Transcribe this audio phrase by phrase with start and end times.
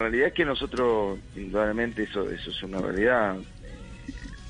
[0.00, 3.36] La realidad es que nosotros, indudablemente, eso, eso es una realidad.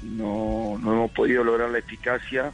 [0.00, 2.52] No, no hemos podido lograr la eficacia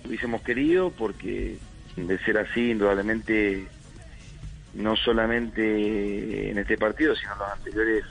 [0.00, 1.58] que hubiésemos querido porque,
[1.96, 3.66] de ser así, indudablemente,
[4.72, 8.04] no solamente en este partido, sino en los anteriores,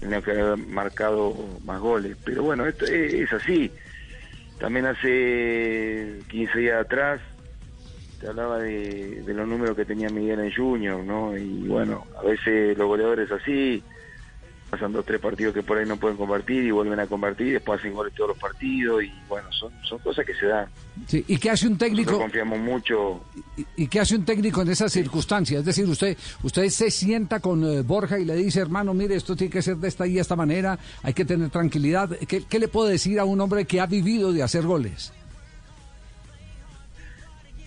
[0.00, 2.16] teníamos que haber marcado más goles.
[2.24, 3.70] Pero bueno, esto es, es así.
[4.58, 7.20] También hace 15 días atrás
[8.20, 11.36] te hablaba de, de los números que tenía Miguel en Junior, ¿no?
[11.36, 13.82] Y bueno, a veces los goleadores así,
[14.70, 17.80] pasan dos tres partidos que por ahí no pueden convertir y vuelven a convertir, después
[17.80, 20.66] hacen goles todos los partidos y bueno, son, son cosas que se dan.
[21.06, 22.18] Sí, ¿Y qué hace un Nosotros técnico?
[22.18, 23.20] confiamos mucho.
[23.56, 25.60] ¿Y, y qué hace un técnico en esas circunstancias?
[25.60, 29.34] Es decir, usted usted se sienta con eh, Borja y le dice, hermano, mire, esto
[29.36, 32.10] tiene que ser de esta y esta manera, hay que tener tranquilidad.
[32.26, 35.12] ¿Qué, qué le puedo decir a un hombre que ha vivido de hacer goles?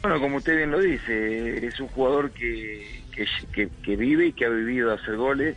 [0.04, 3.06] Bueno, como usted bien lo dice, es un jugador que,
[3.54, 5.56] que, que- vive y que ha vivido hacer goles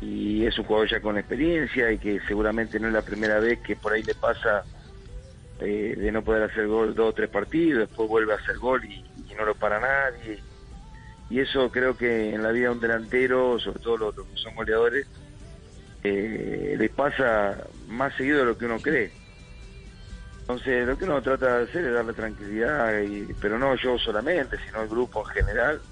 [0.00, 3.60] y es un jugador ya con experiencia y que seguramente no es la primera vez
[3.60, 4.64] que por ahí le pasa
[5.60, 8.84] eh, de no poder hacer gol dos o tres partidos, después vuelve a hacer gol
[8.84, 9.04] y,
[9.36, 10.42] no lo para nadie.
[11.30, 14.36] Y eso creo que en la vida de un delantero, sobre todo los, los que
[14.36, 15.06] son goleadores,
[16.02, 19.12] eh, les pasa más seguido de lo que uno cree.
[20.48, 24.56] Entonces, lo que uno trata de hacer es darle tranquilidad, y, pero no yo solamente,
[24.64, 25.82] sino el grupo en general.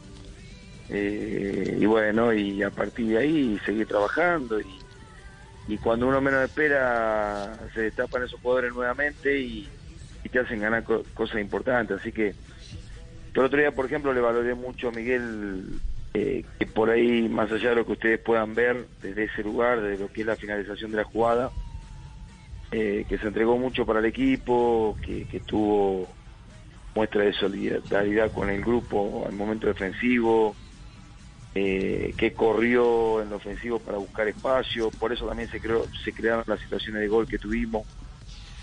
[0.89, 4.59] Eh, y bueno, y a partir de ahí seguir trabajando.
[4.59, 4.83] Y,
[5.67, 9.71] y cuando uno menos espera, se destapan esos jugadores nuevamente y,
[10.33, 12.01] te hacen ganar co- cosas importantes.
[12.01, 12.35] Así que,
[13.35, 15.81] el otro día, por ejemplo, le valoré mucho a Miguel,
[16.15, 19.83] eh, que por ahí, más allá de lo que ustedes puedan ver desde ese lugar,
[19.83, 21.53] de lo que es la finalización de la jugada,
[22.71, 26.09] eh, que se entregó mucho para el equipo, que, que tuvo
[26.95, 30.57] muestra de solidaridad con el grupo al momento defensivo,
[31.55, 36.13] eh, que corrió en lo ofensivo para buscar espacio, por eso también se creó, se
[36.13, 37.87] crearon las situaciones de gol que tuvimos,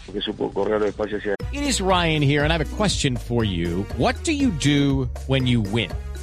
[0.06, 3.16] porque supo correr los espacios hacia It is Ryan here, and I have a question
[3.16, 3.86] for you.
[3.98, 5.92] What do you do when you win?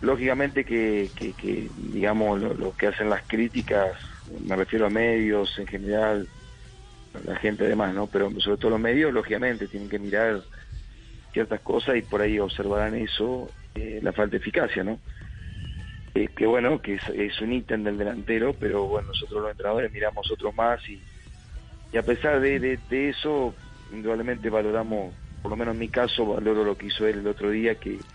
[0.00, 3.96] Lógicamente que, que- que, digamos, lo, que hacen las críticas,
[4.26, 6.28] me refiero a medios en general,
[7.24, 8.08] la gente además, ¿no?
[8.08, 10.44] Pero sobre todo los medios, lógicamente, tienen que mirar
[11.32, 15.00] ciertas cosas y por ahí observarán eso, eh, la falta de eficacia, ¿no?
[16.14, 20.30] Eh, que bueno, que es, un ítem del delantero, pero bueno, nosotros los entrenadores miramos
[20.30, 21.06] otros más y,
[21.92, 23.56] y a pesar de, de- de eso,
[23.90, 27.50] indudablemente valoramos, por lo menos en mi caso, valoro lo que hizo él el otro
[27.50, 28.06] día, que,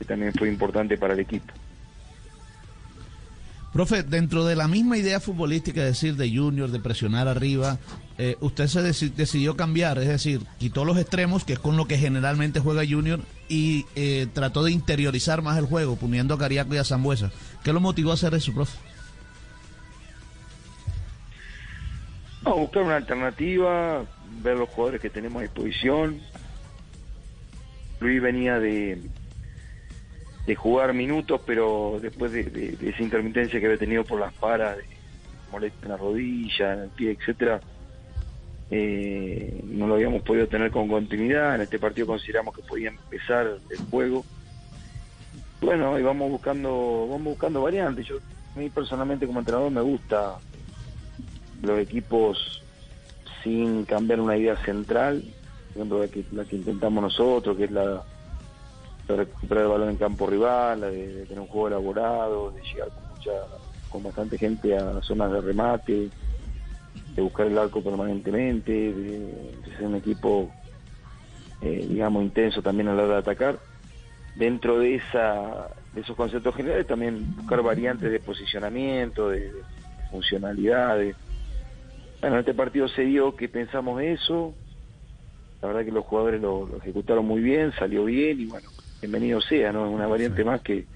[0.00, 1.52] que también fue importante para el equipo.
[3.72, 7.78] Profe, dentro de la misma idea futbolística, es decir, de Junior, de presionar arriba,
[8.18, 11.86] eh, usted se deci- decidió cambiar, es decir, quitó los extremos, que es con lo
[11.86, 16.74] que generalmente juega Junior, y eh, trató de interiorizar más el juego, poniendo a Cariaco
[16.74, 17.30] y a Zambuesa.
[17.62, 18.76] ¿Qué lo motivó a hacer eso, profe?
[22.44, 24.04] No, buscar una alternativa,
[24.42, 26.18] ver los jugadores que tenemos a disposición.
[28.00, 29.00] Luis venía de,
[30.46, 34.84] de jugar minutos, pero después de, esa intermitencia que había tenido por las paras, de
[35.52, 37.60] molestia en la rodilla, en el pie, etcétera,
[38.70, 41.56] eh, no lo habíamos podido tener con continuidad.
[41.56, 44.24] En este partido consideramos que podía empezar el juego.
[45.60, 48.06] Bueno, y vamos buscando, vamos buscando variantes.
[48.06, 48.16] Yo,
[48.54, 50.38] a mí personalmente como entrenador me gusta
[51.62, 52.62] los equipos
[53.42, 55.22] sin cambiar una idea central,
[55.74, 58.02] por la que, la que intentamos nosotros, que es la
[59.08, 63.08] de recuperar el balón en campo rival, de, tener un juego elaborado, de llegar con
[63.08, 63.30] mucha,
[63.90, 66.08] con bastante gente a zonas de remate,
[67.14, 70.50] de buscar el arco permanentemente, de, ser un equipo,
[71.62, 73.58] eh, digamos, intenso también a la hora de atacar.
[74.36, 79.62] dentro de esa de esos conceptos generales también buscar variantes de posicionamiento, de, de
[80.10, 81.16] funcionalidades.
[82.20, 84.54] Bueno, en este partido se dio que pensamos eso,
[85.60, 88.68] la verdad que los jugadores lo ejecutaron muy bien, salió bien y bueno,
[89.00, 89.86] bienvenido sea, ¿no?
[89.86, 90.86] Es una variante más que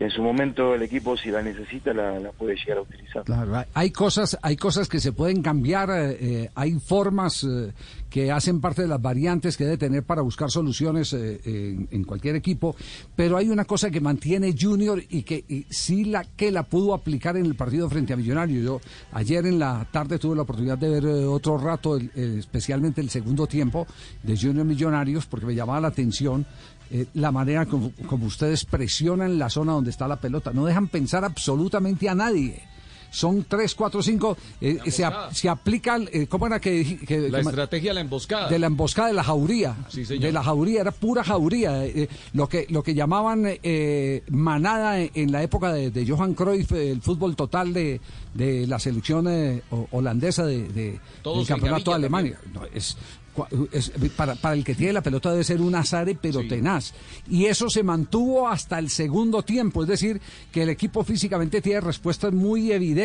[0.00, 3.24] en su momento el equipo si la necesita la, la puede llegar a utilizar.
[3.24, 7.72] Claro, hay- cosas, hay cosas que se pueden cambiar, eh, eh, hay formas eh,
[8.08, 12.04] que hacen parte de las variantes que debe tener para buscar soluciones eh, en, en
[12.04, 12.76] cualquier equipo,
[13.16, 16.94] pero hay una cosa que mantiene Junior y que y sí la que la pudo
[16.94, 18.64] aplicar en el partido frente a Millonarios.
[18.64, 18.80] Yo
[19.10, 23.48] ayer en la tarde tuve la oportunidad de ver otro rato, el- especialmente el segundo
[23.48, 23.84] tiempo
[24.22, 26.46] de Junior Millonarios, porque me llamaba la atención
[26.90, 30.52] eh, la manera como, como ustedes presionan la zona donde está la pelota.
[30.52, 32.67] No dejan pensar absolutamente a nadie.
[33.10, 34.36] Son tres, cuatro, cinco.
[34.60, 36.08] eh, se, ap- se aplican.
[36.12, 36.98] eh, ¿Cómo era que,
[37.30, 38.48] La que estrategia de la emboscada.
[38.48, 39.76] de la emboscada de la jauría.
[39.88, 40.22] Sí, señor.
[40.24, 41.84] de la jauría, era pura jauría.
[41.86, 46.34] eh, eh, lo que lo que llamaban eh, manada en, la época de, de Johan
[46.34, 48.00] Cruyff, el fútbol total de,
[48.34, 49.26] de la selección
[49.70, 51.00] ho- holandesa de, de-
[51.38, 52.38] del campeonato de Alemania.
[52.52, 52.96] No, es,
[53.34, 56.92] cua- es- para, para el que tiene la pelota debe ser un azar pero tenaz.
[57.28, 60.20] Y eso se mantuvo hasta el segundo tiempo, es decir,
[60.52, 62.97] que el equipo físicamente tiene respuestas muy evidentes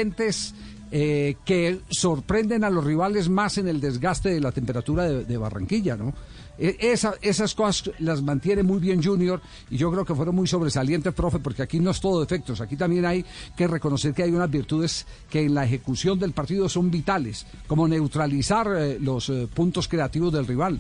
[0.91, 5.95] eh, que sorprenden a los rivales más en el desgaste de la temperatura de, Barranquilla,
[5.95, 6.13] ¿no?
[6.59, 9.41] E- esa- esas cosas las mantiene muy bien Junior
[9.71, 12.75] y yo creo que fueron muy sobresalientes, profe, porque aquí no es todo defectos, aquí
[12.75, 13.25] también hay
[13.57, 17.87] que reconocer que hay unas virtudes que en la ejecución del partido son vitales, como
[17.87, 20.77] neutralizar eh, los eh, puntos creativos del rival.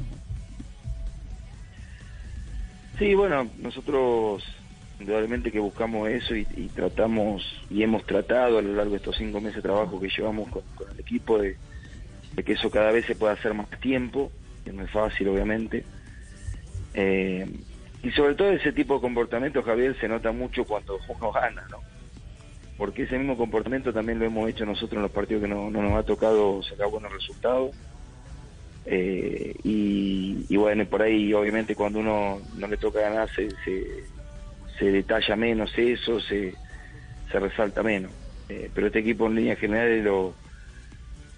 [2.99, 4.43] Sí, bueno, nosotros
[4.99, 9.41] indudablemente que buscamos eso y, tratamos y hemos tratado a lo largo de estos cinco
[9.41, 11.57] meses de trabajo que llevamos con, el equipo de,
[12.43, 14.31] que eso cada vez se pueda hacer más tiempo,
[14.63, 15.83] que no es fácil obviamente.
[16.93, 17.47] Eh,
[18.03, 21.79] y sobre todo ese tipo de comportamiento, Javier, se nota mucho cuando uno gana, ¿no?
[22.77, 25.81] Porque ese mismo comportamiento también lo hemos hecho nosotros en los partidos que no, no
[25.81, 27.75] nos ha tocado sacar buenos resultados.
[28.85, 34.03] Eh, y, y bueno, por ahí obviamente cuando uno no le toca ganar se, se,
[34.77, 36.53] se detalla menos eso, se,
[37.31, 38.11] se resalta menos.
[38.49, 40.33] Eh, pero este equipo en líneas generales lo,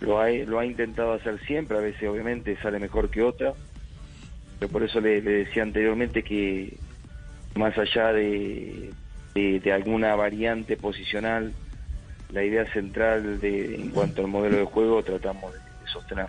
[0.02, 3.54] lo, ha, lo ha intentado hacer siempre, a veces obviamente sale mejor que otra,
[4.60, 6.78] pero por eso le, decía anteriormente que
[7.56, 8.92] más allá de,
[9.34, 11.54] de, de alguna variante posicional,
[12.32, 16.28] la idea central de, en cuanto al modelo de juego tratamos de sostener.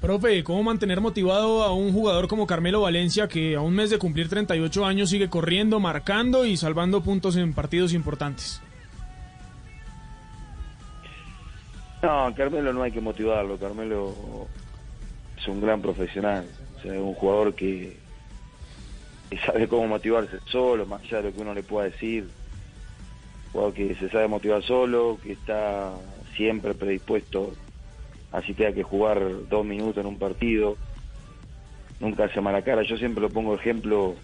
[0.00, 3.98] Profe, ¿cómo mantener motivado a un jugador como Carmelo Valencia que a un mes de
[3.98, 8.62] cumplir 38 años sigue corriendo, marcando y salvando puntos en partidos importantes?
[12.00, 13.58] No, Carmelo no hay que motivarlo.
[13.58, 14.14] Carmelo
[15.36, 16.46] es un gran profesional.
[16.76, 17.96] O sea, es un jugador que,
[19.44, 22.22] sabe cómo motivarse solo, más allá de lo que uno le pueda decir.
[23.46, 25.92] Un jugador que se sabe motivar solo, que está
[26.36, 27.52] siempre predispuesto,
[28.30, 30.78] así tenga que jugar dos minutos en un partido.
[32.00, 32.82] Nunca hace mala cara.
[32.82, 34.22] Yo siempre lo pongo ejemplo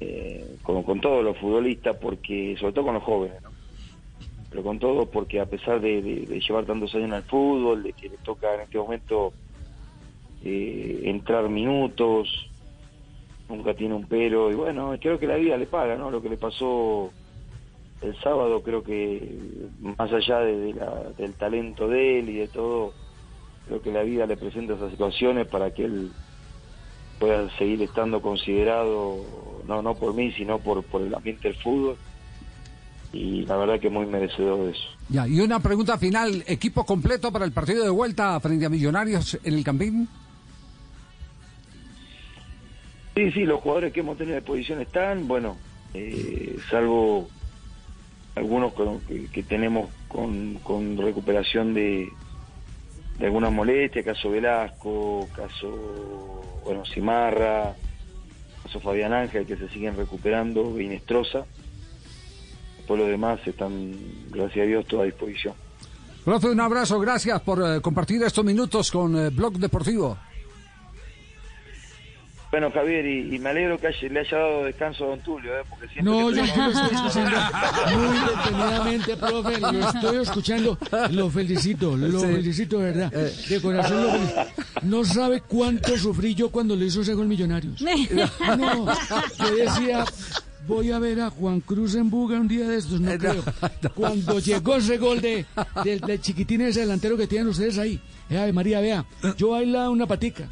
[0.00, 3.54] eh, con, con todos los futbolistas, porque sobre todo con los jóvenes, ¿no?
[4.48, 7.94] pero con todo porque a pesar de, de- llevar tantos años en el fútbol, de
[7.94, 9.34] que le toca en este momento
[10.40, 12.28] eh, entrar minutos,
[13.48, 16.10] nunca tiene un pero, y bueno, creo que la vida le paga, ¿no?
[16.10, 17.14] Lo que le pasó
[18.02, 19.38] el sábado, creo que
[19.80, 22.94] más allá de, de la- del talento de él y de todo,
[23.66, 26.10] creo que la vida le presenta esas situaciones para que él
[27.18, 31.98] pueda seguir estando considerado, no, no por mí, sino por, por el ambiente del fútbol
[33.12, 34.88] y la verdad que muy merecedor de eso.
[35.10, 39.38] Ya, y una pregunta final, ¿equipo completo para el partido de vuelta frente a Millonarios
[39.44, 40.08] en el Campín?
[43.16, 45.56] Sí, sí, los jugadores que hemos tenido de posición están, bueno,
[45.92, 47.28] eh, salvo
[48.34, 48.72] algunos
[49.32, 52.08] que, tenemos con, recuperación de,
[53.18, 57.74] de algunas molestias, caso Velasco, caso, bueno, Cimarra,
[58.62, 61.44] caso Fabián Ángel, que se siguen recuperando, Inestrosa.
[62.86, 63.94] Por lo demás están,
[64.30, 65.54] gracias a Dios, toda a disposición.
[66.24, 70.18] Profe, un abrazo, gracias por eh, compartir estos minutos con eh, Blog Deportivo.
[72.50, 75.56] Bueno, Javier, y, y me alegro que haya- le haya dado descanso a Don Tulio,
[75.56, 75.62] ¿eh?
[75.70, 77.40] porque siento No, que yo lo estoy escuchando
[77.96, 79.60] muy detenidamente, profe.
[79.60, 80.78] Lo estoy escuchando.
[81.12, 82.26] Lo felicito, lo Sí.
[82.26, 83.12] felicito, de verdad.
[83.12, 84.46] De corazón lo felicito.
[84.82, 87.80] No sabe cuánto sufrí yo cuando le hizo ese gol Millonarios.
[88.58, 88.86] No,
[89.38, 90.04] yo decía,
[90.66, 93.44] voy a ver a Juan Cruz en Buga un día de estos, no creo.
[93.94, 95.46] Cuando llegó ese gol de,
[95.84, 99.04] del, del chiquitín ese delantero que tienen ustedes ahí, eh, María, vea,
[99.36, 100.48] yo baila una patica.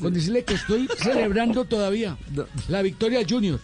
[0.00, 2.16] Con decirle que estoy celebrando todavía
[2.68, 3.60] la victoria Junior.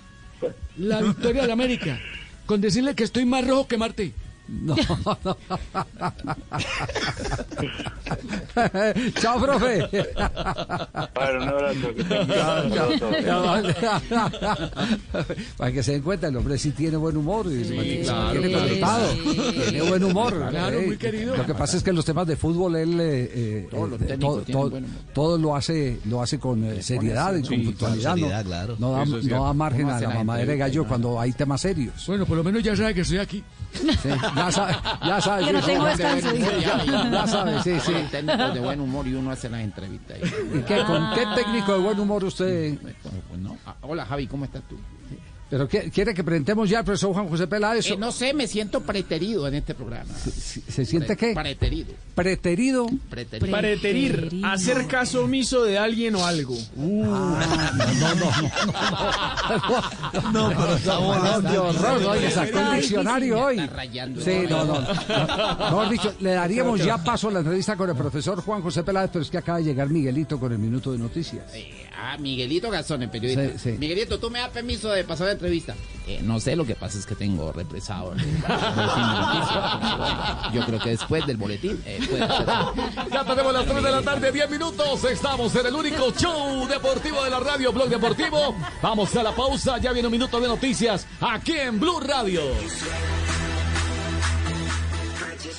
[0.77, 1.99] La victoria de América.
[2.45, 4.13] Con decirle que estoy más rojo que Marte.
[4.49, 4.77] No,
[5.25, 5.37] no.
[9.21, 9.89] Chao, profe.
[11.15, 11.89] Bueno, un abrazo.
[15.57, 17.47] Para que se den cuenta, el hombre sí tiene buen humor.
[17.47, 19.61] y se mantiene- se claro, mantiene claro, sí.
[19.71, 20.47] Tiene buen humor.
[20.51, 20.87] Claro, eh.
[20.87, 21.37] muy querido.
[21.37, 24.01] Lo que pasa es que en los temas de fútbol él eh, eh, Todos los
[24.03, 24.81] eh, todo, todo-
[25.15, 28.11] todo lo hace lo hace con eh, seriedad y con Sí, puntualidad.
[28.11, 28.77] no- seriedad, claro.
[28.79, 32.07] No, da, no da margen a la mamadera de gallo cuando hay temas serios.
[32.07, 33.43] Bueno, por lo menos ya sabe que estoy aquí.
[33.73, 34.77] Sí, ya sabe,
[35.07, 35.45] ya sabe.
[35.47, 36.61] Que no sí, tengo sí, descanso, ya, dice.
[36.87, 37.93] ya, ya sabe, sí, sí.
[37.93, 40.17] Son técnicos de buen humor y uno hace las entrevistas.
[40.23, 40.31] ahí.
[40.55, 42.79] ¿Y qué, ¿Con qué técnico de buen humor usted?
[43.39, 43.57] No.
[43.67, 44.77] Ah, Hola Javi, ¿cómo estás tú?
[45.49, 47.87] ¿Pero qué- quiere que presentemos ya al profesor Juan José Peláez?
[47.89, 50.13] Eh, no sé, me siento preterido en este programa.
[50.15, 51.35] ¿Se, se siente qué?
[51.35, 51.95] Preterido.
[52.17, 52.87] Preterido.
[53.09, 53.57] Preterido.
[53.57, 56.57] Preterir, hacer caso omiso de alguien o algo.
[56.79, 58.31] Ah, no, no,
[60.33, 60.33] no, no.
[60.33, 61.73] No, pero está volando.
[62.15, 62.21] Qué.
[62.21, 63.61] Le sacó el diccionario hoy.
[63.61, 64.21] Está rayando.
[64.21, 65.91] Sí, no, no.
[65.91, 69.23] Dicho, le daríamos ya paso a la entrevista con el profesor Juan José Peláez, pero
[69.23, 71.45] es que acaba de llegar Miguelito con el minuto de noticias.
[71.55, 73.71] Eh, ah, Miguelito Garzón, el periodista.
[73.79, 75.75] Miguelito, ¿tú me das permiso de pasar la entrevista?
[76.07, 78.15] Eh, no sé, lo que pasa es que tengo represado.
[80.53, 82.47] Yo creo que después del boletín eh, puede ser.
[83.13, 85.05] Ya tenemos las 3 de la tarde, 10 minutos.
[85.05, 88.55] Estamos en el único show deportivo de la radio, Blog Deportivo.
[88.83, 92.43] Vamos a la pausa, ya viene un minuto de noticias aquí en Blue Radio.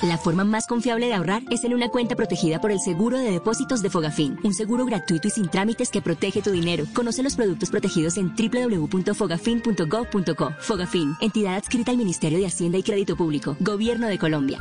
[0.02, 3.32] La forma más confiable de ahorrar es en una cuenta protegida por el Seguro de
[3.32, 6.84] Depósitos de Fogafín, un seguro gratuito y sin trámites que protege tu dinero.
[6.94, 10.52] Conoce los productos protegidos en www.fogafin.gov.co.
[10.60, 14.60] Fogafín, entidad adscrita al Ministerio de Hacienda y Crédito Público, Gobierno de Colombia.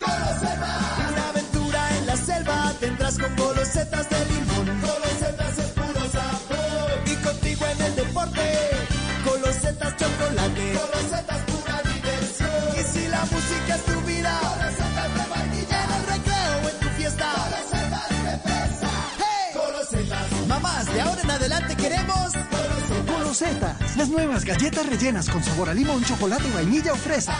[0.00, 3.36] Una aventura en la selva tendrás con
[20.46, 22.32] Mamás, de ahora en adelante queremos
[23.06, 23.96] golosetas.
[23.96, 27.34] Las nuevas galletas rellenas con sabor a limón, chocolate, vainilla o fresa.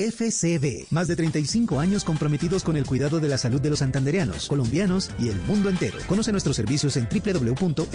[0.00, 0.86] FCB.
[0.90, 5.10] Más de 35 años comprometidos con el cuidado de la salud de los santandereanos, colombianos
[5.18, 5.98] y el mundo entero.
[6.06, 7.90] Conoce nuestros servicios en www.fcb.org.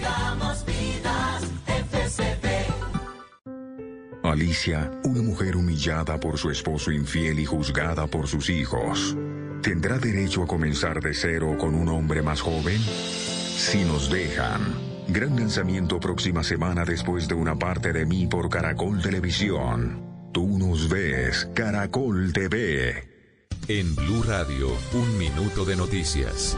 [0.00, 2.50] Damos vidas, FCB.
[4.22, 9.16] Alicia, una mujer humillada por su esposo infiel y juzgada por sus hijos,
[9.62, 12.78] ¿tendrá derecho a comenzar de cero con un hombre más joven?
[12.78, 14.60] Si nos dejan.
[15.08, 20.30] Gran lanzamiento próxima semana después de una parte de mí por Caracol Televisión.
[20.32, 23.09] Tú nos ves, Caracol TV.
[23.72, 26.56] En Blue Radio, un minuto de noticias.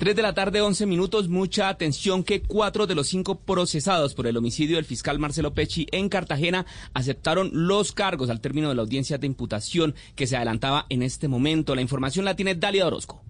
[0.00, 1.30] 3 de la tarde, 11 minutos.
[1.30, 5.86] Mucha atención que cuatro de los cinco procesados por el homicidio del fiscal Marcelo Pecci
[5.92, 10.84] en Cartagena aceptaron los cargos al término de la audiencia de imputación que se adelantaba
[10.90, 11.74] en este momento.
[11.74, 13.24] La información la tiene Dalia Orozco.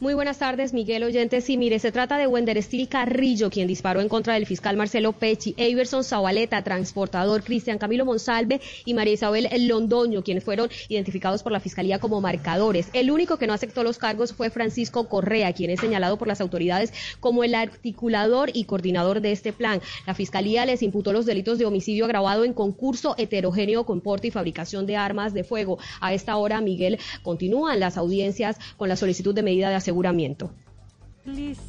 [0.00, 1.42] Muy buenas tardes, Miguel Oyentes.
[1.42, 2.56] Sí, mire, se trata de Wender
[2.88, 8.60] Carrillo, quien disparó en contra del fiscal Marcelo Pecci, Everson Zabaleta, transportador, Cristian Camilo Monsalve
[8.84, 12.90] y María Isabel Londoño, quienes fueron identificados por la fiscalía como marcadores.
[12.92, 16.40] El único que no aceptó los cargos fue Francisco Correa, quien es señalado por las
[16.40, 19.80] autoridades como el articulador y coordinador de este plan.
[20.06, 24.30] La fiscalía les imputó los delitos de homicidio agravado en concurso heterogéneo con porte y
[24.30, 25.78] fabricación de armas de fuego.
[26.00, 30.50] A esta hora, Miguel, continúan las audiencias con la solicitud de medida de aseguramiento.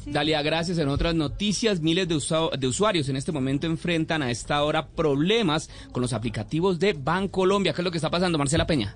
[0.06, 0.78] Dalia, gracias.
[0.78, 4.86] En otras noticias, miles de, usa- de usuarios en este momento enfrentan a esta hora
[4.88, 7.72] problemas con los aplicativos de Bancolombia.
[7.74, 8.94] ¿Qué es lo que está pasando, Marcela Peña?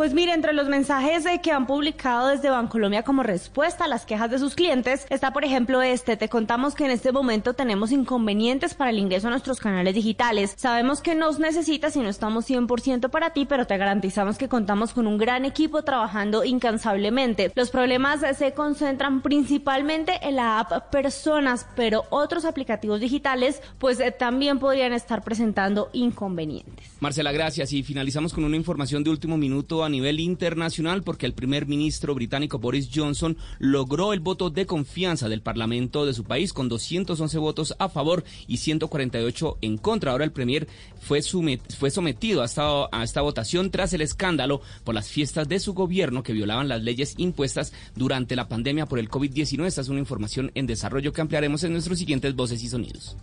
[0.00, 4.30] Pues mire, entre los mensajes que han publicado desde Bancolombia como respuesta a las quejas
[4.30, 6.16] de sus clientes está, por ejemplo, este.
[6.16, 10.54] Te contamos que en este momento tenemos inconvenientes para el ingreso a nuestros canales digitales.
[10.56, 14.94] Sabemos que nos necesitas y no estamos 100% para ti, pero te garantizamos que contamos
[14.94, 17.52] con un gran equipo trabajando incansablemente.
[17.54, 24.12] Los problemas se concentran principalmente en la app Personas, pero otros aplicativos digitales pues eh,
[24.12, 26.86] también podrían estar presentando inconvenientes.
[27.00, 27.74] Marcela, gracias.
[27.74, 32.58] Y finalizamos con una información de último minuto nivel internacional porque el primer ministro británico
[32.58, 37.74] Boris Johnson logró el voto de confianza del Parlamento de su país con 211 votos
[37.78, 40.12] a favor y 148 en contra.
[40.12, 40.68] Ahora el premier
[41.00, 45.60] fue, fue sometido a esta, a esta votación tras el escándalo por las fiestas de
[45.60, 49.66] su gobierno que violaban las leyes impuestas durante la pandemia por el COVID-19.
[49.66, 53.16] Esta es una información en desarrollo que ampliaremos en nuestros siguientes voces y sonidos.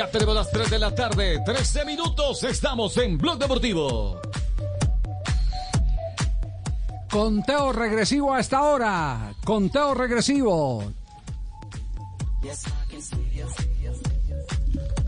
[0.00, 2.42] Ya tenemos las 3 de la tarde, 13 minutos.
[2.44, 4.18] Estamos en Blog Deportivo.
[7.10, 9.34] Conteo regresivo a esta hora.
[9.44, 10.90] Conteo regresivo.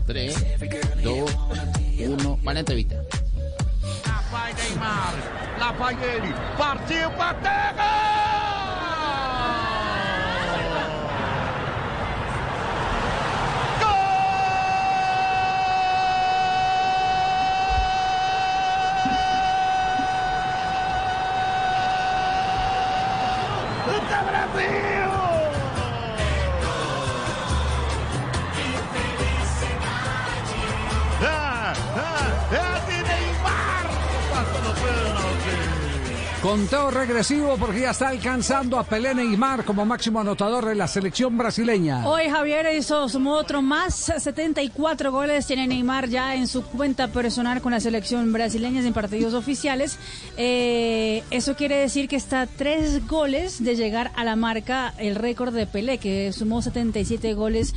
[0.05, 0.45] 3,
[1.03, 1.37] 2,
[1.97, 2.39] 1.
[2.43, 2.97] Van a entrevista.
[4.05, 5.15] La Neymar,
[5.57, 6.35] la fai ele,
[24.21, 24.82] Brasil!
[36.43, 41.37] Conteo regresivo porque ya está alcanzando a Pelé Neymar como máximo anotador de la selección
[41.37, 42.05] brasileña.
[42.05, 47.61] Hoy Javier hizo sumó otro más, 74 goles tiene Neymar ya en su cuenta personal
[47.61, 49.97] con la selección brasileña en partidos oficiales.
[50.35, 55.15] Eh, eso quiere decir que está a tres goles de llegar a la marca, el
[55.15, 57.73] récord de Pelé, que sumó 77 goles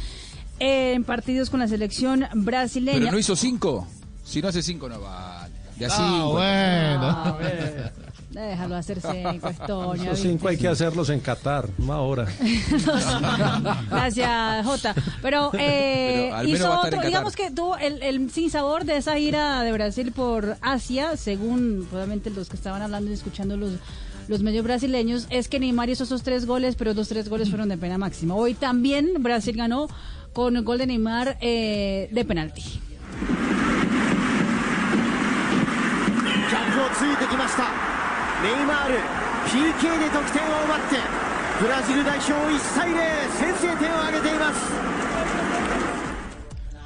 [0.59, 2.99] en partidos con la selección brasileña.
[2.99, 3.87] Pero no hizo cinco.
[4.25, 5.55] Si no hace cinco, no vale.
[5.77, 6.33] De a Ah, cinco.
[6.33, 7.09] bueno.
[7.11, 7.93] A ver,
[8.37, 10.03] Déjalo hacer cinco, Estoño.
[10.03, 12.27] Esos cinco hay que hacerlos en Qatar, una hora.
[13.91, 14.95] Gracias, Jota.
[15.23, 19.63] Pero, eh, Pero hizo otro, digamos que tuvo el, el sin sabor de esa gira
[19.63, 23.73] de Brasil por Asia, según probablemente los que estaban hablando y escuchando los,
[24.29, 27.71] los medios brasileños, es que Neymar hizo esos tres goles, pero los tres goles fueron
[27.71, 28.35] de pena máxima.
[28.35, 29.89] Hoy también Brasil ganó
[30.35, 32.83] con el gol de Neymar eh, de penalti.
[38.43, 38.99] ネイマール
[39.49, 40.97] PK で得点を奪って
[41.61, 42.97] ブラジル代表1対0
[43.39, 44.96] 先制点を挙げています。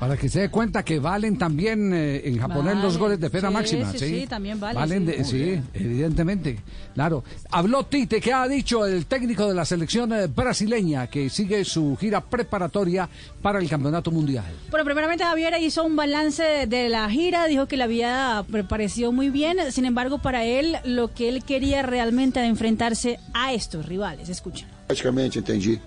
[0.01, 3.49] Para que se dé cuenta que valen también eh, en japonés los goles de pena
[3.49, 3.93] Sí, máxima.
[3.93, 4.75] sí, Sí, sí, también valen,
[5.07, 5.39] Valen sí.
[5.39, 6.59] de- evidentemente.
[6.95, 7.23] Claro.
[7.51, 11.99] Habló Tite, ¿qué ha dicho el técnico de la selección eh, brasileña que sigue su
[12.01, 13.11] gira preparatoria
[13.43, 14.47] para el campeonato mundial?
[14.71, 19.29] Bueno, primeramente Javier hizo un balance de la gira, dijo que la había parecido muy
[19.29, 24.31] bien, sin embargo para él lo que él quería realmente era enfrentarse a estos rivales,
[24.31, 24.67] escuchen.
[24.87, 25.79] Praticamente entendi.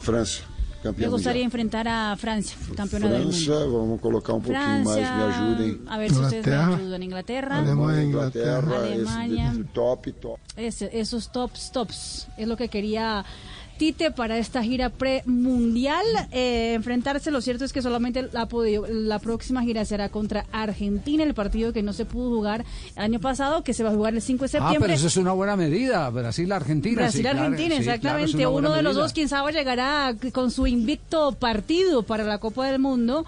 [0.00, 0.40] França,
[0.82, 1.46] Me campeão gustaría mundial.
[1.46, 3.78] enfrentar a Francia, campeona del França, mundo.
[3.78, 5.80] vamos colocar um pouquinho mais, me Francia, ajudem.
[5.86, 7.02] a ver si ustedes me ayudan.
[7.04, 9.50] Inglaterra, Alemanha, Inglaterra, Alemania.
[9.52, 10.38] esse top, top.
[10.56, 13.24] Ese- esos tops, tops, es lo que quería
[13.78, 16.04] Tite para esta gira premundial.
[16.30, 20.44] Eh, enfrentarse, lo cierto es que solamente la, ha podido- la próxima gira será contra
[20.52, 22.64] Argentina, el partido que no se pudo jugar
[22.96, 24.80] el año pasado, que se va a jugar el 5 de Ah, septiembre.
[24.80, 26.08] pero eso es una buena medida.
[26.10, 26.96] Brasil-Argentina.
[27.02, 28.46] Brasil-Argentina, sí, claro, exactamente.
[28.46, 32.78] Uno de los dos, quién sabe, llegará con su invicto partido para la Copa del
[32.78, 33.24] Mundo.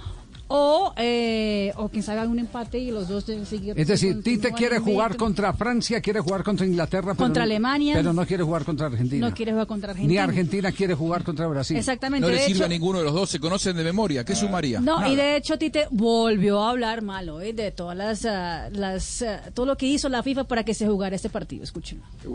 [0.49, 4.79] O, eh, o quién sabe, algún empate y los dos siguen- Es decir, Tite quiere
[4.79, 7.15] jugar contra Francia, quiere jugar contra Inglaterra.
[7.15, 7.95] pero Contra no- Alemania.
[7.95, 9.29] Pero no quiere jugar contra Argentina.
[9.29, 10.23] No quiere jugar contra Ni Argentina.
[10.25, 11.77] Argentina quiere jugar contra Brasil.
[11.77, 14.25] Exactamente, No le de sirve hecho- a ninguno de los dos, se conocen de memoria.
[14.25, 14.81] ¿Qué sumaría?
[14.81, 15.09] No, Nada.
[15.09, 17.53] y de hecho Tite volvió a hablar malo ¿eh?
[17.55, 20.87] de todas las, ah, las ah, todo lo que hizo la FIFA para que se
[20.87, 21.65] jugara este partido.
[21.65, 22.03] Escuchen.
[22.23, 22.29] Que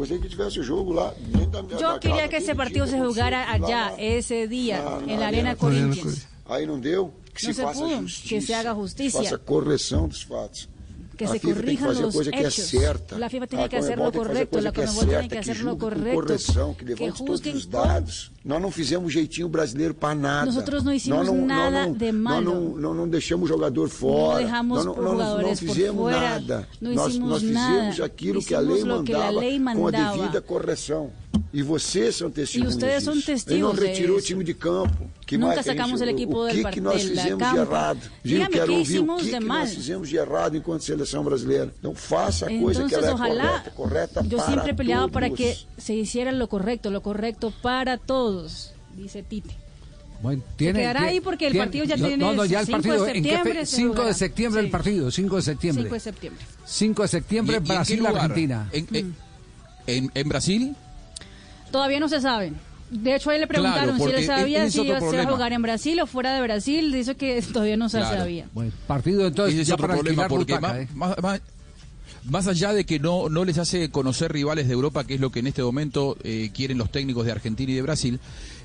[1.79, 6.27] Yo quería que ese partido se que jugara allá, ese día, en la Arena Corinthians.
[6.49, 7.13] Aí não deu.
[7.33, 8.27] Que No se se faça pudo, justiça.
[8.27, 9.23] que se haga Que justicia.
[9.23, 10.67] faça correção dos fatos.
[11.15, 13.17] Que a se FIFA tem que corrijan fazer a los coisa que é certa.
[13.19, 14.79] La FIFA tiene a que hacer Conmebol lo tem que fazer correcto, coisa la que
[14.81, 17.55] é Conmebol tiene certa, que que hacer lo correcto, correção, que que levante todos juzguen
[17.57, 18.31] os dados.
[18.45, 20.45] Nós não fizemos jeitinho brasileiro para nada.
[20.45, 22.41] Nosotros no hicimos Nós não- nada nós não- de Nós malo.
[22.45, 24.41] não, nós não deixamos jogador fora.
[24.63, 26.67] nós não, nós não- não por fizemos nada.
[26.79, 31.11] Nós, nós fizemos aquilo que a lei lo que mandava com a devida correção.
[31.51, 33.49] E vocês são testemunhas ustedes son disso.
[33.49, 35.09] Ele não testigos de retirou o time de campo.
[35.25, 37.59] Que Nunca mais que a sacamos gente- el equipo o del que, nós fizemos de
[37.59, 37.99] errado?
[38.23, 41.23] Dígame, Quero ¿qué ouvir o hicimos que, de que nós fizemos de errado enquanto seleção
[41.23, 41.73] brasileira.
[41.79, 45.09] Então faça a coisa que ela é ojalá, correta, correta yo para siempre he peleado
[45.09, 45.37] para todos.
[45.39, 49.55] que se hiciera lo correcto, lo correcto para todos, dice Tite.
[50.21, 52.59] Bueno, tiene, quedará tiene- ahí porque el tiene- partido ya no, tiene No, no, ya
[52.59, 53.07] el 5 de partido.
[53.07, 54.71] ¿en qué fe- septiembre se 5 de septiembre el Sí.
[54.71, 55.83] partido, 5 de septiembre.
[55.83, 56.45] 5 de septiembre.
[56.65, 58.05] 5 de septiembre, ¿Y- y en Brasil?
[58.05, 58.69] Argentina.
[58.73, 59.15] ¿En, en-
[59.87, 60.75] en- en Brasil?
[61.71, 62.53] Todavía no se sabe.
[62.89, 66.07] De hecho, ahí le preguntaron si él sabía si iba a jugar en Brasil o
[66.07, 66.91] fuera de Brasil.
[66.91, 68.17] Dice que todavía no se Claro.
[68.17, 68.47] sabía.
[68.53, 70.87] Bueno, partido entonces Ese es ya otro para problema porque butaca, más- ¿eh?
[70.95, 71.41] más- más-
[72.29, 75.31] más allá de que no, no les hace conocer rivales de Europa, que es lo
[75.31, 78.19] que en este momento eh, quieren los técnicos de Argentina y de Brasil,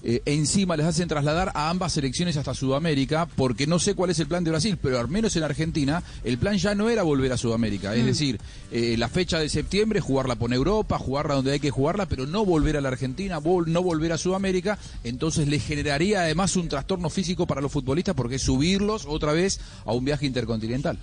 [0.07, 4.19] eh, encima les hacen trasladar a ambas selecciones hasta Sudamérica, porque no sé cuál es
[4.19, 7.33] el plan de Brasil, pero al menos en Argentina el plan ya no era volver
[7.33, 8.07] a Sudamérica, es Mm.
[8.07, 12.27] decir, eh, la fecha de septiembre, jugarla por Europa, jugarla donde hay que jugarla, pero
[12.27, 16.69] no volver a la Argentina, vol- no volver a Sudamérica, entonces le generaría además un
[16.69, 20.99] trastorno físico para los futbolistas porque es subirlos otra vez a un viaje intercontinental.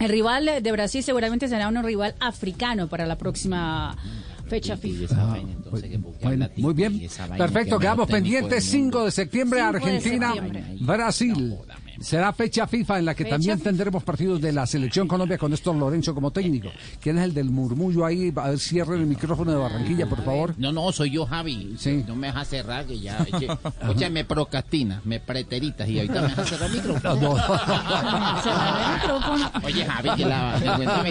[0.00, 3.94] El rival de Brasil seguramente será un rival africano para la próxima
[4.48, 5.36] fecha FIFA.
[6.22, 7.00] Bueno, muy bien.
[7.36, 10.64] Perfecto, quedamos pendientes 5 de septiembre, 5 de Argentina, septiembre.
[10.80, 11.58] Brasil.
[12.00, 13.70] Será fecha FIFA en la que Fecha también FIFA.
[13.70, 16.70] tendremos partidos de la Selección Colombia con Néstor Lorenzo como técnico.
[17.00, 18.32] ¿Quién es el del murmullo ahí?
[18.36, 20.54] A ver, cierren el micrófono de Barranquilla, por favor.
[20.56, 21.76] No, no, soy yo, Javi.
[22.06, 23.26] No me dejas cerrar, que ya.
[23.86, 27.30] Oye, me procrastinas, me preteritas y ahorita me dejas cerrar el micrófono.
[29.64, 30.58] Oye, Javi, que la.
[30.76, 31.10] Cuéntame.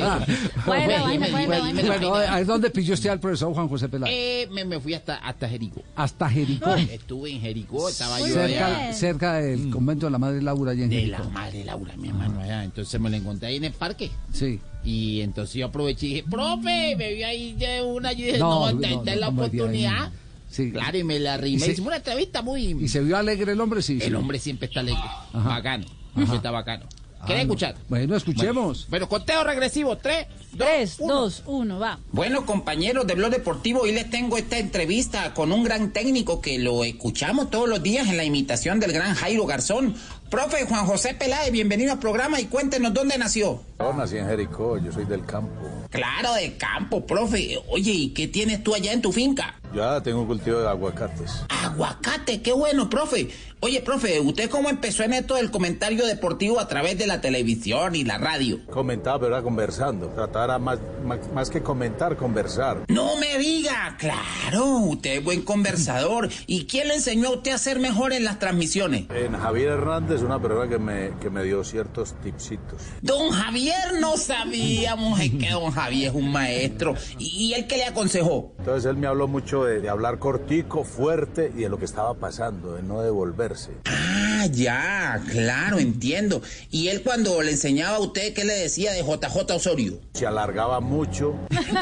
[0.66, 1.26] ¿Cuál es la vaina?
[1.28, 1.82] Dime, ¿Cuál es la dime, vaina?
[1.82, 2.28] dime, Bueno, dime.
[2.28, 4.12] ¿a dónde pilló usted al profesor Juan José Peláez?
[4.16, 5.84] Eh, me, me fui hasta, hasta Jericó.
[5.96, 6.74] Hasta Jericó.
[6.76, 8.38] Estuve en Jericó, estaba yo allá.
[8.40, 12.64] Cerca, cerca del convento de la Madre Laura De la madre Laura, mi hermano, allá.
[12.64, 14.12] Entonces me lo encontré ahí en el parque.
[14.34, 14.60] Sí.
[14.84, 18.14] Y entonces yo aproveché y dije, profe, me vi ahí de una.
[18.14, 20.12] Yo dije, No, no, no, esta no, es la oportunidad.
[20.50, 20.72] Sí.
[20.72, 21.60] Claro, y me la Y rimé.
[21.66, 22.64] se- Hicimos una entrevista muy.
[22.82, 23.82] ¿Y se vio alegre el hombre?
[23.82, 24.00] Sí.
[24.02, 24.14] El sí.
[24.16, 25.00] hombre siempre está alegre.
[25.34, 25.50] Ajá.
[25.50, 25.86] Bacano.
[25.86, 26.16] Ajá.
[26.16, 26.86] Siempre está bacano.
[27.22, 27.54] Ah, ¿Querés no.
[27.54, 27.76] escuchar?
[27.90, 28.88] Bueno, escuchemos.
[28.90, 29.98] Bueno, conteo regresivo.
[29.98, 32.00] Tres, 3, 2, 1, va.
[32.14, 36.58] Bueno, compañeros de Blog Deportivo, hoy les tengo esta entrevista con un gran técnico que
[36.60, 39.96] lo escuchamos todos los días en la imitación del gran Jairo Garzón.
[40.30, 43.64] Profe Juan José Peláez, bienvenido al programa y cuéntenos dónde nació.
[43.80, 45.50] Yo nací en Jericó, yo soy del campo.
[45.90, 47.58] Claro, de campo, profe.
[47.68, 49.56] Oye, ¿y qué tienes tú allá en tu finca?
[49.74, 51.44] Yo ahora tengo un cultivo de aguacates.
[51.64, 53.30] Aguacate, qué bueno, profe.
[53.62, 57.94] Oye, profe, ¿usted cómo empezó en esto del comentario deportivo a través de la televisión
[57.94, 58.66] y la radio?
[58.68, 60.08] Comentaba, pero era conversando.
[60.08, 62.86] Tratara más, más, más que comentar, conversar.
[62.88, 66.30] No me diga, claro, usted es buen conversador.
[66.48, 69.08] ¿Y quién le enseñó a usted a ser mejor en las transmisiones?
[69.10, 72.82] En Javier Hernández, una persona que me, que me dio ciertos tipsitos.
[73.02, 76.96] Don Javier no sabíamos, es que don Javier es un maestro.
[77.18, 78.54] ¿Y él qué le aconsejó?
[78.60, 82.14] Entonces él me habló mucho de, de hablar cortico, fuerte y de lo que estaba
[82.16, 83.72] pasando, de no devolverse.
[83.86, 86.42] Ah, ya, claro, entiendo.
[86.72, 90.00] ¿Y él cuando le enseñaba a usted qué le decía de JJ Osorio?
[90.14, 91.36] Se alargaba mucho.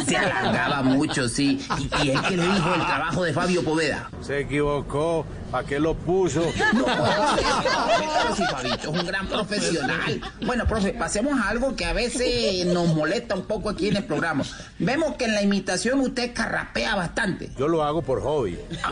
[0.08, 1.60] Se alargaba mucho, sí.
[1.78, 4.10] ¿Y, y él qué le dijo del trabajo de Fabio Poveda?
[4.22, 5.26] Se equivocó.
[5.52, 6.42] ¿Para qué lo puso?
[6.74, 10.22] No, pero si Fabito es un gran profesional.
[10.46, 14.04] Bueno, profe, pasemos a algo que a veces nos molesta un poco aquí en el
[14.04, 14.44] programa.
[14.80, 17.50] Vemos que en la imitación usted carrapea bastante.
[17.58, 18.58] Yo lo hago por hobby.
[18.70, 18.90] ¿Usted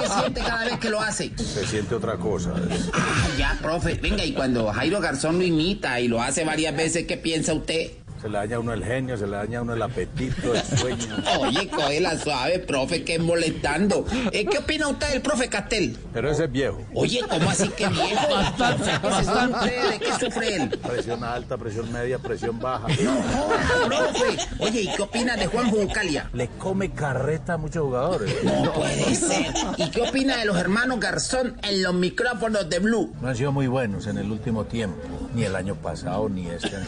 [0.00, 1.32] qué siente cada vez que lo hace?
[1.36, 2.52] Se siente otra cosa.
[2.92, 3.94] Ah, ya, profe.
[3.94, 7.92] Venga, y cuando Jairo Garzón lo imita y lo hace varias veces, ¿qué piensa usted?
[8.20, 10.62] Se le daña a uno el genio, se le daña a uno el apetito, el
[10.78, 11.16] sueño.
[11.40, 14.04] Oye, cógela suave, profe, que es molestando.
[14.30, 15.96] Eh, ¿Qué opina usted del profe Castel?
[16.12, 16.82] Pero ese es viejo.
[16.94, 18.26] Oye, ¿cómo así que viejo?
[18.60, 19.90] O sea, ¿qué se sufre?
[19.90, 20.78] ¿De qué sufre él?
[20.78, 22.86] Presión alta, presión media, presión baja.
[22.88, 24.38] No, profe.
[24.58, 26.28] Oye, ¿y qué opina de Juan Bucalia?
[26.32, 28.34] Le come carreta a muchos jugadores.
[28.44, 29.46] No puede ser.
[29.78, 33.14] ¿Y qué opina de los hermanos Garzón en los micrófonos de Blue?
[33.20, 34.98] No han sido muy buenos en el último tiempo.
[35.34, 36.70] Ni el año pasado, ni este.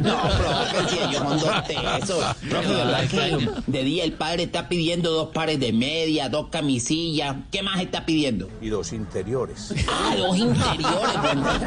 [0.00, 2.24] No, profe, si son dos tesos.
[2.48, 6.48] Profe, de verdad que de día el padre está pidiendo dos pares de media, dos
[6.50, 7.36] camisillas.
[7.50, 8.48] ¿Qué más está pidiendo?
[8.60, 9.74] Y dos interiores.
[9.88, 10.84] Ah, dos interiores.
[11.24, 11.66] Bueno, profe.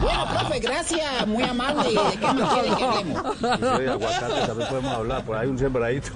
[0.00, 1.26] Bueno, profe, gracias.
[1.26, 1.88] Muy amable.
[1.88, 3.38] ¿De qué más quiere que hablemos?
[3.38, 5.24] Soy de aguacate, también podemos hablar.
[5.24, 6.10] Por ahí un sembradito.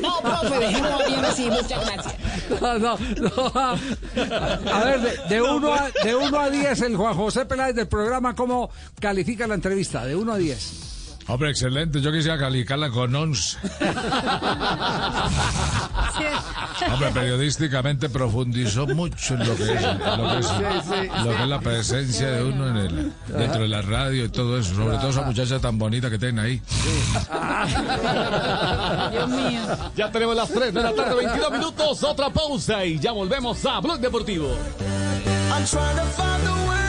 [0.00, 1.50] No, profe, dejémoslo bien así.
[1.50, 2.14] Muchas gracias.
[2.60, 3.52] No, no, no.
[3.54, 7.88] A ver, de, de, uno a, de uno a 10, el Juan José Peláez del
[7.88, 8.70] programa, ¿cómo
[9.00, 10.04] califica la entrevista?
[10.04, 10.94] De 1 a 10.
[11.26, 12.02] Hombre, excelente.
[12.02, 13.56] Yo quisiera calificarla con 11.
[16.92, 20.50] Hombre, periodísticamente profundizó mucho en lo que es, lo que es,
[21.24, 24.58] lo que es la presencia de uno en el, dentro de la radio y todo
[24.58, 24.74] eso.
[24.74, 26.60] Sobre todo esa muchacha tan bonita que tienen ahí.
[29.10, 29.62] Dios mío.
[29.96, 33.80] Ya tenemos las 3 de la tarde, 22 minutos, otra pausa y ya volvemos a
[33.80, 34.54] Blog Deportivo.
[35.54, 36.83] I'm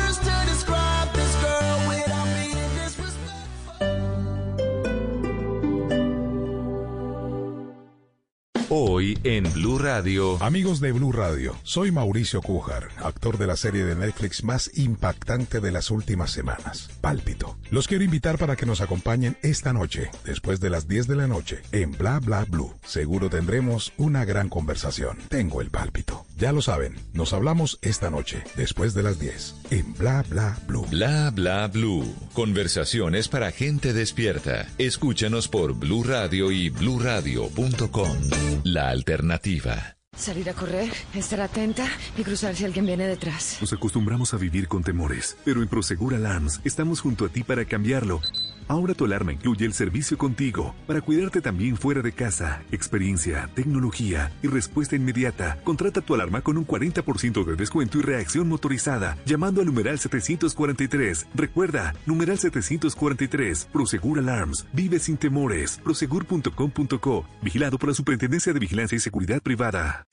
[8.77, 10.37] Hoy en Blue Radio.
[10.43, 15.61] Amigos de Blue Radio, soy Mauricio Cújar, actor de la serie de Netflix más impactante
[15.61, 17.57] de las últimas semanas, Pálpito.
[17.71, 21.25] Los quiero invitar para que nos acompañen esta noche, después de las 10 de la
[21.25, 22.73] noche, en Bla Bla Blue.
[22.83, 25.19] Seguro tendremos una gran conversación.
[25.29, 26.24] Tengo el pálpito.
[26.37, 30.85] Ya lo saben, nos hablamos esta noche, después de las 10, en Bla Bla Blue.
[30.89, 32.13] Bla Bla Blue.
[32.33, 34.67] Conversaciones para gente despierta.
[34.77, 38.17] Escúchanos por Blue Radio y bluradio.com.
[38.65, 39.95] La alternativa.
[40.17, 43.57] Salir a correr, estar atenta y cruzar si alguien viene detrás.
[43.59, 47.65] Nos acostumbramos a vivir con temores, pero en Prosegur Alarms estamos junto a ti para
[47.65, 48.21] cambiarlo.
[48.67, 54.31] Ahora tu alarma incluye el servicio contigo para cuidarte también fuera de casa, experiencia, tecnología
[54.41, 55.57] y respuesta inmediata.
[55.63, 61.27] Contrata tu alarma con un 40% de descuento y reacción motorizada llamando al numeral 743.
[61.35, 63.69] Recuerda, numeral 743.
[63.71, 64.65] Prosegur Alarms.
[64.73, 65.79] Vive sin temores.
[65.83, 67.25] Prosegur.com.co.
[67.41, 70.05] Vigilado por la Superintendencia de Vigilancia y Seguridad Privada.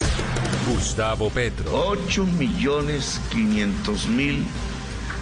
[0.69, 1.65] Gustavo Petro.
[1.73, 4.45] 8 millones 500 mil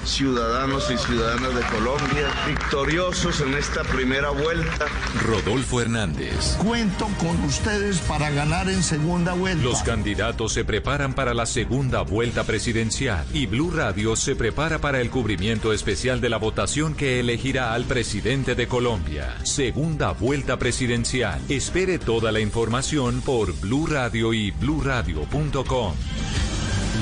[0.04, 4.86] ciudadanos y ciudadanas de Colombia victoriosos en esta primera vuelta.
[5.24, 6.56] Rodolfo Hernández.
[6.58, 9.62] Cuento con ustedes para ganar en segunda vuelta.
[9.62, 15.00] Los candidatos se preparan para la segunda vuelta presidencial y Blue Radio se prepara para
[15.00, 19.36] el cubrimiento especial de la votación que elegirá al presidente de Colombia.
[19.44, 21.40] Segunda vuelta presidencial.
[21.48, 25.94] Espere toda la información por Blue Radio y bluradio.com.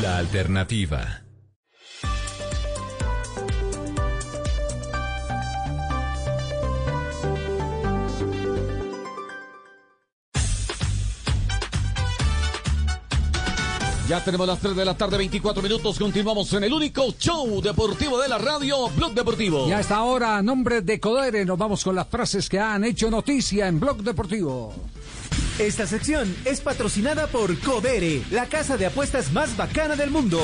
[0.02, 1.27] La alternativa.
[14.08, 15.98] Ya tenemos las 3 de la tarde, 24 minutos.
[15.98, 19.68] Continuamos en el único show deportivo de la radio, Blog Deportivo.
[19.68, 22.84] Y a esta hora, a nombre de Codere, nos vamos con las frases que han
[22.84, 24.74] hecho noticia en Blog Deportivo.
[25.58, 30.40] Esta sección es patrocinada por Codere, la casa de apuestas más bacana del mundo.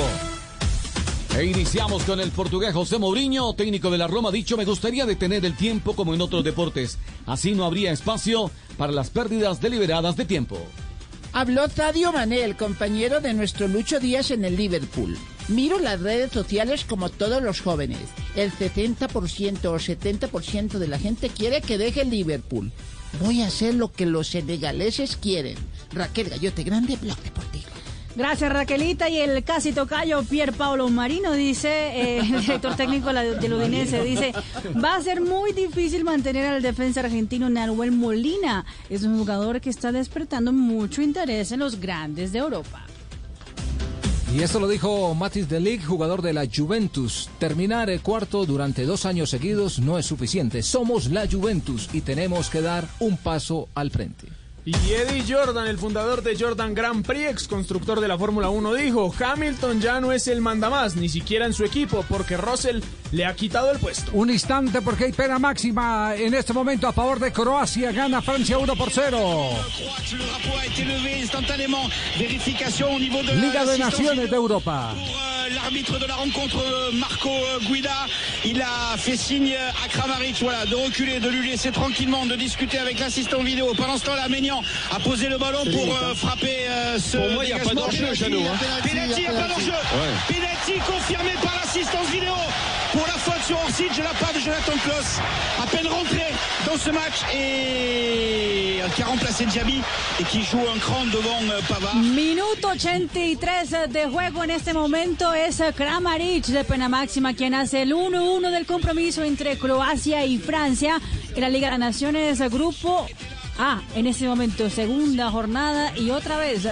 [1.35, 5.07] E iniciamos con el portugués José Mourinho, técnico de la Roma, ha dicho, me gustaría
[5.07, 6.99] detener el tiempo como en otros deportes.
[7.25, 10.59] Así no habría espacio para las pérdidas deliberadas de tiempo.
[11.37, 15.17] Habló Sadio Mané, el compañero de nuestro Lucho Díaz en el Liverpool.
[15.49, 17.99] Miro las redes sociales como todos los jóvenes.
[18.37, 22.71] El 70% o 70% de la gente quiere que deje el Liverpool.
[23.19, 25.57] Voy a hacer lo que los senegaleses quieren.
[25.91, 27.74] Raquel Gallote Grande, Blog Deportivo.
[28.15, 33.53] Gracias Raquelita y el casi tocayo Pier Paolo Marino dice, eh, el director técnico del
[33.53, 34.33] Udinese, dice,
[34.81, 38.65] va a ser muy difícil mantener al defensa argentino Nahuel Molina.
[38.89, 42.85] Es un jugador que está despertando mucho interés en los grandes de Europa.
[44.33, 47.29] Y esto lo dijo Matis de jugador de la Juventus.
[47.37, 50.61] Terminar el cuarto durante dos años seguidos no es suficiente.
[50.63, 54.27] Somos la Juventus y tenemos que dar un paso al frente.
[54.67, 58.73] Y Eddie Jordan, el fundador de Jordan Grand Prix, ex constructor de la Fórmula 1,
[58.73, 63.25] dijo, Hamilton ya no es el mandamás, ni siquiera en su equipo, porque Russell le
[63.25, 64.11] ha quitado el puesto.
[64.13, 67.91] Un instante porque hay pena máxima en este momento a favor de Croacia.
[67.91, 69.49] Gana Francia 1 por 0.
[73.35, 74.95] Liga de Naciones de Europa.
[75.53, 76.57] L'arbitre de la rencontre,
[76.93, 77.29] Marco
[77.69, 78.07] Guida,
[78.43, 82.79] il a fait signe à Kramaric voilà, de reculer, de lui laisser tranquillement, de discuter
[82.79, 83.71] avec l'assistant vidéo.
[83.77, 84.54] Pendant ce temps-là, Ménian
[84.91, 87.73] a posé le ballon pour euh, frapper euh, ce Pour moi, il n'y a pas
[87.73, 88.41] d'enjeu, Jeannot.
[88.41, 88.57] Hein.
[88.83, 89.73] Penalty, il n'y a pas d'enjeu.
[90.27, 92.33] Penalty confirmé par l'assistance vidéo
[92.91, 95.19] pour la faute sur Orsic de la part de Jonathan Klaus.
[95.61, 96.23] À peine rentré
[96.65, 99.81] dans ce match et qui a remplacé Diaby
[100.19, 101.95] et qui joue un cran devant euh, Pavard.
[101.95, 107.93] Minuto 83 de juego en este momento es Kramaric de pena máxima quien hace el
[107.93, 110.99] 1-1 del compromiso entre Croacia y Francia
[111.35, 113.05] en la Liga de las Naciones, grupo
[113.57, 113.81] A.
[113.95, 116.63] En este momento, segunda jornada y otra vez,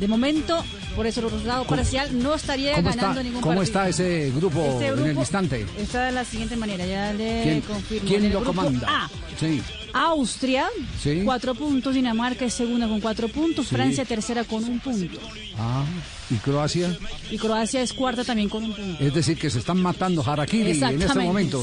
[0.00, 0.64] de momento,
[0.96, 3.62] por eso el resultado parcial no estaría ¿Cómo ganando está, ningún cómo partido.
[3.84, 5.66] está ese grupo, Este en el instante?
[5.78, 8.08] Está de la siguiente manera, ya le ¿Quién, confirmo.
[8.08, 8.86] quién lo comanda?
[8.88, 9.62] A, Sí.
[9.94, 10.66] Austria,
[11.02, 11.22] Sí.
[11.24, 11.94] cuatro puntos.
[11.94, 13.66] Dinamarca es segunda con cuatro puntos.
[13.68, 13.74] Sí.
[13.74, 15.18] Francia tercera con un punto.
[15.58, 15.84] Ah,
[16.30, 16.96] ¿y Croacia?
[17.30, 19.04] Y Croacia es cuarta también con un punto.
[19.04, 21.62] Es decir, que se están matando Harakiri en este momento.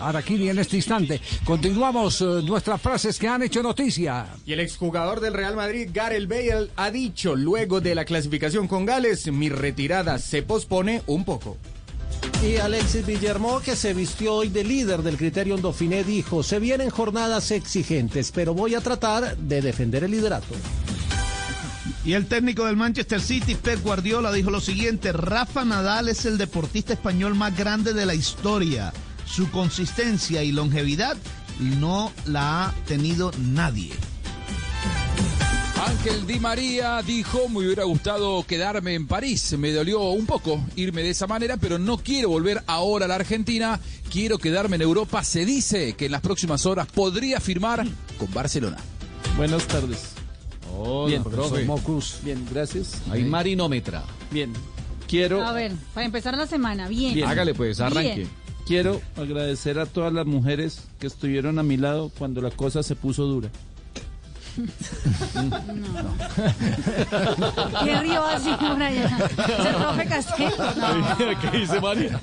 [0.00, 1.20] Harakiri en este instante.
[1.44, 4.26] Continuamos eh, nuestras frases que han hecho noticia.
[4.46, 8.84] Y el exjugador del Real Madrid, Gareth Bale, ha dicho luego de la clasificación con
[8.86, 11.56] Gales, mi retirada se pospone un poco.
[12.42, 16.90] Y Alexis Villermo, que se vistió hoy de líder del criterio Dauphiné, dijo, se vienen
[16.90, 20.54] jornadas exigentes, pero voy a tratar de defender el liderato.
[22.04, 26.36] Y el técnico del Manchester City, Pep Guardiola, dijo lo siguiente, Rafa Nadal es el
[26.36, 28.92] deportista español más grande de la historia.
[29.24, 31.16] Su consistencia y longevidad
[31.60, 33.92] no la ha tenido nadie.
[35.94, 41.02] Ángel Di María dijo, me hubiera gustado quedarme en París, me dolió un poco irme
[41.04, 43.78] de esa manera, pero no quiero volver ahora a la Argentina,
[44.10, 45.22] quiero quedarme en Europa.
[45.22, 47.86] Se dice que en las próximas horas podría firmar
[48.18, 48.76] con Barcelona.
[49.36, 50.14] Buenas tardes.
[50.76, 51.64] Hola, Bien, profe.
[51.64, 52.18] Mocus.
[52.24, 53.00] Bien, gracias.
[53.10, 54.02] Hay marinómetra.
[54.32, 54.52] Bien.
[55.06, 57.14] Quiero, A ver, para empezar la semana, bien.
[57.14, 57.28] Bien.
[57.28, 58.14] Hágale pues, arranque.
[58.16, 58.30] Bien.
[58.66, 62.96] quiero agradecer a todas las mujeres que estuvieron a mi lado cuando la cosa se
[62.96, 63.48] puso dura.
[67.84, 69.18] ¿Qué río así por allá?
[69.58, 70.50] ¿Es el profe Castillo?
[70.76, 71.40] No.
[71.50, 72.20] ¿Qué dice María?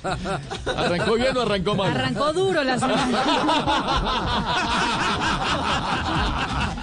[0.65, 1.91] ¿Arrancó bien o arrancó mal?
[1.91, 3.23] Arrancó duro la semana.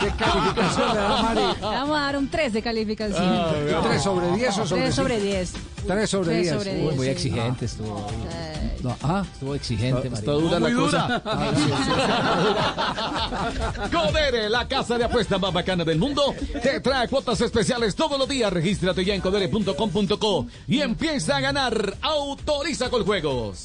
[0.00, 1.40] ¿Qué calificación le da Mari?
[1.40, 3.24] Le Vamos a dar un 3 de calificación.
[3.24, 3.50] Ah,
[3.82, 5.26] ¿Tres sobre 10 o sobre 3 sobre cinco?
[5.26, 5.52] 10.
[5.88, 6.56] Tres sobre Tres 10.
[6.58, 7.10] sobre Uy, 10, muy sí.
[7.12, 8.06] exigente estuvo.
[8.82, 11.22] No, ah, Estuvo exigente, Está- dura la cosa.
[13.90, 18.28] Codere, la casa de apuestas más bacana del mundo, te trae cuotas especiales todos los
[18.28, 18.52] días.
[18.52, 21.96] Regístrate ya en codere.com.co y empieza a ganar.
[22.02, 23.64] Autoriza con juegos.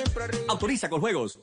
[0.47, 1.39] Autoriza con juegos.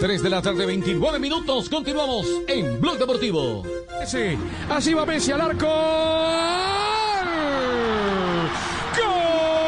[0.00, 1.68] Tres de la tarde, 29 minutos.
[1.68, 3.62] Continuamos en Blog Deportivo.
[4.06, 4.36] Sí,
[4.68, 5.66] así va Messi al arco.
[8.96, 9.64] ¡Gol!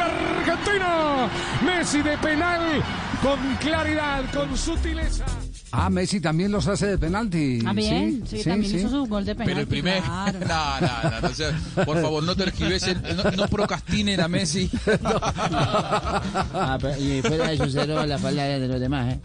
[0.00, 1.30] Argentina.
[1.64, 2.82] Messi de penal
[3.22, 5.39] con claridad, con sutileza.
[5.72, 7.60] Ah, Messi también los hace de penalti.
[7.64, 8.22] Ah, bien.
[8.26, 9.50] Sí, también hizo su gol de penalti.
[9.50, 10.02] Pero el primer.
[10.02, 10.38] claro.
[10.50, 14.70] No, no, no, no, o sea, por favor, no tergiversen, no, no procrastinen a Messi.
[15.02, 19.20] Ah, pero- y fuera de se roba la palabra de los demás, ¿eh?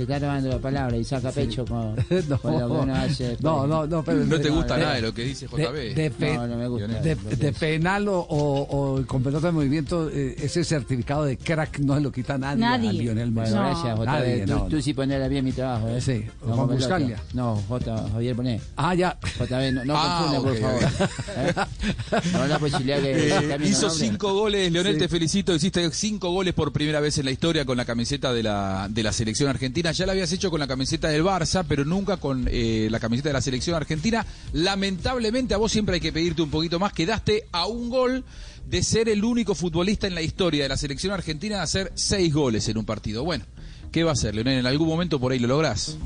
[0.00, 1.94] Se está robando la palabra y saca pecho con,
[2.42, 3.36] con lo que uno hace.
[3.40, 5.58] No, no, no, pero No te gusta nada de lo que dice JB.
[5.74, 6.86] De, de pe- No, no me gusta.
[6.88, 11.80] de- de penal o, o- o con pelota de movimiento, eh, ese certificado de crack
[11.80, 12.88] no se lo quita nadie, Nadie.
[12.88, 13.52] a Lionel Messi.
[13.52, 14.04] Bueno, gracias, JB.
[14.06, 16.00] Nadie, tú, no, tú sí pones bien mi trabajo, ¿eh?
[16.00, 16.68] Sí, No, Juan.
[16.68, 17.22] Buscalia.
[17.34, 18.62] No, J, Javier Bonet.
[18.76, 19.18] Ah, ya.
[19.38, 21.10] JB, no, no Ah, confunda, por ok, favor.
[21.36, 22.22] ¿Eh?
[22.32, 24.06] No la posibilidad que Eh, hizo nombre.
[24.08, 24.98] cinco goles, Leonel, Sí.
[25.00, 25.54] te felicito.
[25.54, 29.02] Hiciste cinco goles por primera vez en la historia con la camiseta de la, de
[29.02, 29.89] la selección argentina.
[29.92, 33.28] Ya la habías hecho con la camiseta del Barça, pero nunca con eh, la camiseta
[33.28, 34.24] de la selección argentina.
[34.52, 36.92] Lamentablemente, a vos siempre hay que pedirte un poquito más.
[36.92, 38.24] Quedaste a un gol
[38.68, 42.32] de ser el único futbolista en la historia de la selección argentina de hacer seis
[42.32, 43.24] goles en un partido.
[43.24, 43.44] Bueno,
[43.90, 44.58] ¿qué va a hacer, Leonel?
[44.60, 45.96] En algún momento por ahí lo lográs.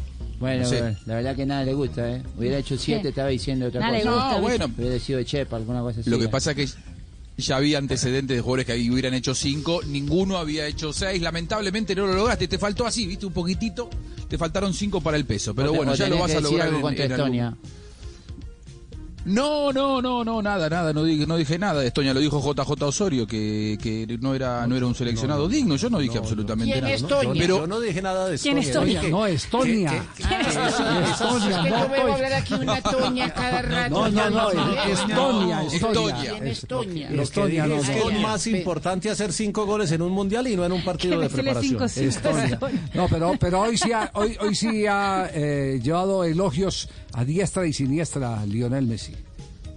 [0.40, 0.80] Bueno, No sé.
[0.80, 2.22] bueno, la verdad que nada le gusta, ¿eh?
[2.36, 3.08] Hubiera hecho siete, ¿Qué?
[3.10, 4.12] estaba diciendo otra Nada le cosa.
[4.14, 4.58] gusta, No, ¿viste?
[4.58, 4.74] bueno.
[4.78, 6.10] Hubiera sido Chepa, alguna cosa así.
[6.10, 6.68] Lo que pasa es que
[7.36, 12.06] ya había antecedentes de jugadores que hubieran hecho cinco, ninguno había hecho seis, lamentablemente no
[12.06, 13.90] lo lograste, te faltó así, viste, un poquitito,
[14.28, 16.74] te faltaron cinco para el peso, pero O bueno, ya lo vas a lograr en-
[17.04, 17.32] en algún-.
[19.24, 22.40] No, no, no, no, nada, nada, no dije, no dije nada de Estonia, lo dijo
[22.40, 26.72] JJ Osorio, que, que no era no era un seleccionado digno, yo no dije absolutamente
[26.72, 26.94] ¿Quién nada.
[26.94, 27.32] es Toña?
[27.40, 28.98] Pero Yo no dije nada de ¿Quién Estonia.
[28.98, 29.90] es Dije- No, Estonia.
[29.92, 33.90] Ah, que- es Estonia, que no, veo hablar aquí una Toña cada rato.
[33.94, 35.70] No, no, no, Estonia, no.
[35.70, 36.30] Estonia.
[36.30, 38.16] ¿Quién Estonia, no, es que Estonia.
[38.16, 41.28] es más importante hacer cinco goles en un mundial y no en un partido de
[41.30, 41.82] preparación.
[41.82, 42.58] Estonia.
[42.92, 47.66] No, pero, pero hoy sí ha, hoy, hoy sí ha eh, llevado elogios a diestra
[47.66, 49.12] y siniestra Lionel Messi.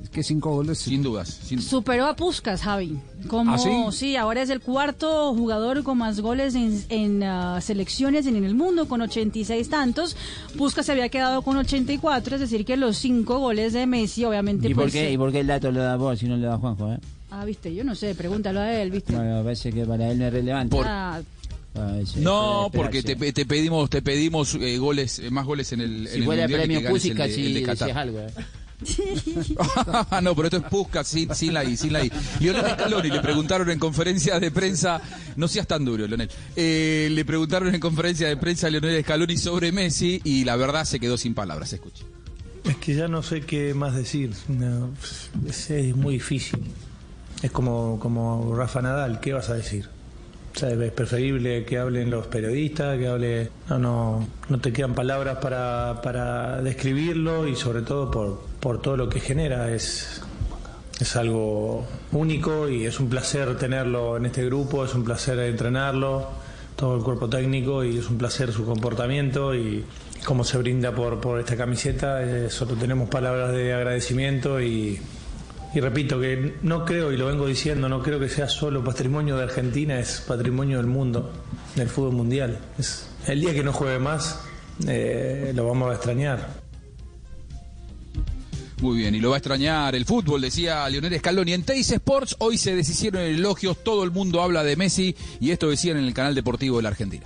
[0.03, 0.77] Es que cinco goles.
[0.77, 1.27] Sin dudas.
[1.43, 2.97] sin- Superó a Puskas, Javi.
[3.27, 4.15] Como, ¿Ah, sí?
[4.15, 8.87] ahora es el cuarto jugador con más goles en, en, ah, selecciones en el mundo,
[8.87, 10.15] con 86 tantos.
[10.57, 14.69] Puskas se había quedado con 84, es decir, que los cinco goles de Messi, obviamente,
[14.69, 16.37] ¿Y por, pues, qué, eh, ¿Y por qué el dato lo da vos si no
[16.37, 16.99] lo da Juanjo, eh?
[17.29, 19.13] Ah, viste, yo no sé, pregúntalo a él, viste.
[19.13, 20.75] Bueno, parece que para él no es relevante.
[20.75, 21.19] Por- Ah,
[22.17, 26.29] No, porque te, pedimos te pedimos eh, goles eh, más goles en el, en Si
[26.29, 28.31] el premio el si algo, eh.
[30.21, 32.11] no, pero esto es Puskas sin, sin la I, sin la I.
[32.39, 35.01] Lionel Scaloni le preguntaron en conferencia de prensa,
[35.35, 36.29] no seas tan duro, Leonel.
[36.55, 40.85] Eh, le preguntaron en conferencia de prensa a Lionel Scaloni sobre Messi y la verdad
[40.85, 42.05] se quedó sin palabras, escuche.
[42.65, 44.31] Es que ya no sé qué más decir.
[44.47, 44.91] No,
[45.47, 46.59] es, es muy difícil.
[47.41, 49.89] Es como, como Rafa Nadal, ¿qué vas a decir?
[50.63, 53.49] Es preferible que hablen los periodistas, que hable...
[53.69, 58.97] No, no, no te quedan palabras para, para describirlo y sobre todo por, por todo
[58.97, 59.71] lo que genera.
[59.71, 60.21] Es,
[60.99, 66.27] es algo único y es un placer tenerlo en este grupo, es un placer entrenarlo,
[66.75, 69.85] todo el cuerpo técnico y es un placer su comportamiento y
[70.25, 72.49] cómo se brinda por, por esta camiseta.
[72.49, 74.99] Solo tenemos palabras de agradecimiento y,
[75.73, 79.37] Y repito que no creo, y lo vengo diciendo, no creo que sea solo patrimonio
[79.37, 81.31] de Argentina, es patrimonio del mundo,
[81.75, 82.57] del fútbol mundial.
[82.79, 84.39] Es, el día que no juegue más,
[84.87, 86.67] eh, lo vamos a extrañar.
[88.81, 91.53] Muy bien, y lo va a extrañar el fútbol, decía Leonel Scaloni.
[91.53, 95.69] En Teis Sports hoy se deshicieron elogios, todo el mundo habla de Messi y esto
[95.69, 97.25] decían en el canal deportivo de la Argentina.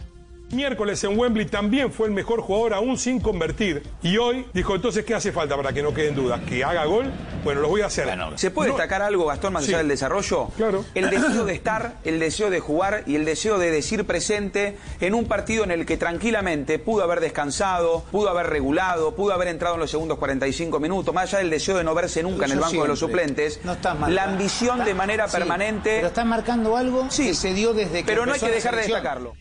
[0.53, 3.83] Miércoles en Wembley también fue el mejor jugador aún sin convertir.
[4.03, 6.41] Y hoy dijo, entonces, ¿qué hace falta para que no queden dudas?
[6.47, 7.11] ¿Que haga gol?
[7.43, 8.09] Bueno, lo voy a hacer.
[8.35, 9.71] ¿Se puede No- destacar algo, Gastón, más Sí.
[9.71, 10.49] allá del desarrollo?
[10.57, 10.83] Claro.
[10.93, 15.13] El deseo de estar, el deseo de jugar y el deseo de decir presente en
[15.13, 19.75] un partido en el que tranquilamente pudo haber descansado, pudo haber regulado, pudo haber entrado
[19.75, 22.59] en los segundos 45 minutos, más allá del deseo de no verse nunca en el
[22.59, 23.59] banco de los suplentes.
[23.63, 24.15] No estás marcando.
[24.15, 25.95] la ambición de manera Sí, permanente.
[25.95, 28.81] Pero estás marcando algo que se dio desde que Pero no hay que dejar de
[28.81, 29.33] destacarlo.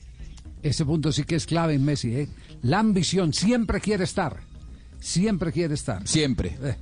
[0.62, 2.28] Ese punto sí que es clave en Messi, ¿eh?
[2.62, 4.36] La ambición, siempre quiere estar.
[5.00, 6.06] Siempre quiere estar.
[6.06, 6.58] Siempre.
[6.62, 6.76] Eh.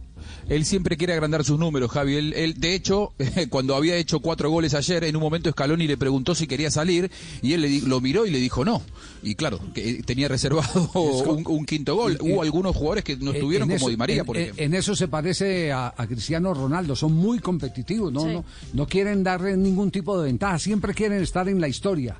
[0.48, 2.16] Él siempre quiere agrandar sus números, Javi.
[2.16, 3.12] Él, él, de hecho,
[3.50, 7.10] cuando había hecho cuatro goles ayer, en un momento Scaloni le preguntó si quería salir
[7.42, 8.82] y él le di- lo miró y le dijo no.
[9.22, 12.18] Y claro, que tenía reservado un, un quinto gol.
[12.20, 14.64] Hubo algunos jugadores que no Eh, estuvieron como Di María, en- por en- ejemplo.
[14.64, 18.22] En eso se parece a, a Cristiano Ronaldo, son muy competitivos, ¿no?
[18.22, 18.28] Sí.
[18.32, 22.16] No, no quieren darle ningún tipo de ventaja, siempre quieren estar en la historia.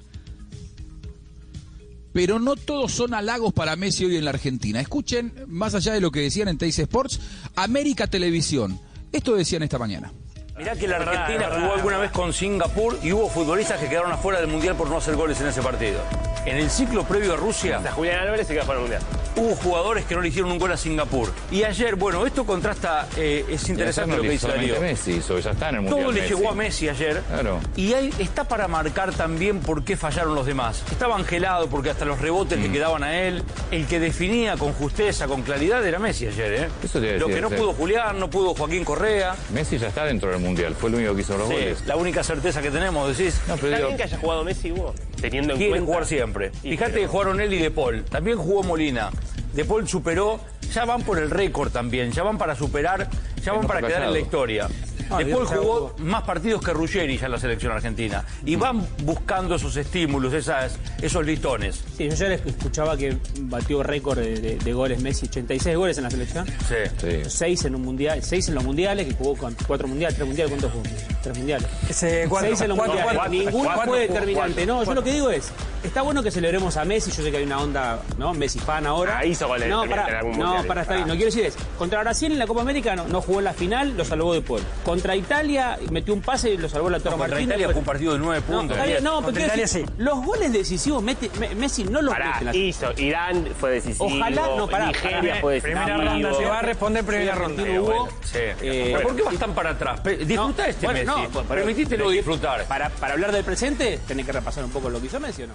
[2.18, 4.80] Pero no todos son halagos para Messi hoy en la Argentina.
[4.80, 7.20] Escuchen, más allá de lo que decían en Teis Sports,
[7.54, 8.80] América Televisión.
[9.12, 10.12] Esto decían esta mañana.
[10.56, 14.40] Mirá que la Argentina jugó alguna vez con Singapur y hubo futbolistas que quedaron afuera
[14.40, 16.00] del Mundial por no hacer goles en ese partido.
[16.48, 19.02] En el ciclo previo a Rusia, Julián Álvarez se queda fuera del Mundial.
[19.36, 21.30] hubo jugadores que no le hicieron un gol a Singapur.
[21.52, 24.80] Y ayer, bueno, esto contrasta, eh, es interesante lo que dice Darío.
[24.80, 26.34] Messi hizo, ya está en el Mundial Todo le Messi.
[26.34, 27.22] llegó a Messi ayer.
[27.28, 27.60] Claro.
[27.76, 30.82] Y ahí está para marcar también por qué fallaron los demás.
[30.90, 32.62] Estaba angelado porque hasta los rebotes Mm.
[32.62, 33.44] le quedaban a él.
[33.70, 36.52] El que definía con justeza, con claridad, era Messi ayer.
[36.64, 36.68] ¿eh?
[36.82, 39.36] Eso te iba a Lo decir, que no pudo Julián, no pudo Joaquín Correa.
[39.52, 41.82] Messi ya está dentro del Mundial, fue el único que hizo los Sí, goles.
[41.86, 43.38] la única certeza que tenemos, decís.
[43.46, 45.86] No, pero Está digo- bien que haya jugado Messi, Hugo, teniendo en Quiere cuenta...
[45.86, 46.50] jugar siempre.
[46.50, 48.04] Fíjate pero- que jugaron él y De Paul.
[48.04, 49.10] También jugó Molina.
[49.52, 50.40] De Paul superó.
[50.72, 52.12] Ya van por el récord también.
[52.12, 53.08] Ya van para superar.
[53.42, 54.68] Ya van para quedar en la historia.
[55.10, 58.24] Ah, De Paul ya jugó más partidos que Ruggeri ya en la selección argentina.
[58.44, 61.82] Y van buscando esos estímulos, esas, esos listones.
[61.96, 66.04] Sí, yo ayer escuchaba que batió récord de, de- de goles Messi, 86 goles en
[66.04, 66.46] la selección.
[66.46, 67.08] Sí.
[67.28, 70.50] 6 en un mundial, 6 en los mundiales, que jugó con 4 mundiales, 3 mundiales,
[70.50, 70.84] ¿cuántos jugó?
[71.22, 71.68] 3 mundiales.
[71.88, 73.04] Ese, cuatro, 6 en los mundiales.
[73.14, 74.54] cuatro, Ninguno cuatro, fue determinante.
[74.66, 75.50] cuatro, no, yo lo que digo es,
[75.84, 78.34] está bueno que celebremos a Messi, yo sé que hay una onda, ¿no?
[78.34, 79.18] Messi fan ahora.
[79.18, 81.08] Ah, hizo goles No, para, en algún no, para estar bien.
[81.08, 83.52] No quiero decir es, contra Brasil en la Copa América no, no jugó en la
[83.52, 84.62] final, lo salvó de Paul.
[84.84, 87.48] Contra Italia metió un pase y lo salvó la Toro contra Martínez.
[87.56, 88.76] Italia fue un partido de nueve No, puntos.
[88.76, 92.40] no, Contra pero quiero Italia decir, los goles decisivos mete- Me- Messi no los Pará,
[92.42, 92.92] mete hizo.
[92.96, 94.06] Irán fue decisivo.
[94.06, 94.86] Ojalá, no, pará.
[94.86, 95.80] Nigeria Primera- fue decisivo.
[95.84, 97.62] primera ronda, se va a responder primera Sí, ronda.
[97.62, 98.38] Argentino hubo, Sí.
[98.38, 100.02] eh, ¿Pero ¿Por qué vas tan para atrás?
[100.04, 101.32] Disfruta No, este bueno, Messi.
[101.32, 101.42] no,
[101.88, 102.64] pero- disfrutar.
[102.66, 105.46] Para, para hablar del presente, tenés que repasar un poco lo que hizo Messi o
[105.46, 105.54] no.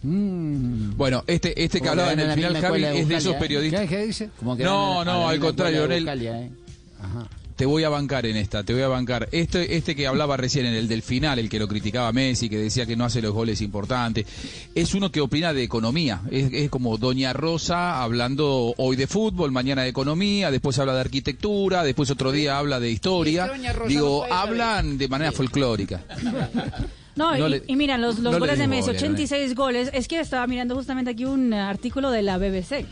[0.00, 3.38] Bueno, este, este que hablaba en el final, Javi, es de esos ¿eh?
[3.38, 3.80] periodistas.
[3.82, 4.30] ¿Qué, qué dice?
[4.38, 6.24] Como que No, no, al contrario, Leonel.
[6.24, 6.50] ¿eh?
[7.58, 9.28] Te voy a bancar en esta, te voy a bancar.
[9.32, 12.56] Este, este que hablaba recién en el del final, el que lo criticaba Messi, que
[12.56, 14.26] decía que no hace los goles importantes,
[14.76, 16.20] es uno que opina de economía.
[16.30, 21.00] Es, es como Doña Rosa hablando hoy de fútbol, mañana de economía, después habla de
[21.00, 23.50] arquitectura, después otro día habla de historia.
[23.88, 26.04] Digo, no hablan de manera folclórica.
[27.16, 29.54] No, No y, le- y mira, los, los no le goles de Messi, bola, 86
[29.56, 29.90] goles.
[29.92, 32.86] Es que estaba mirando justamente aquí un artículo de la BBC.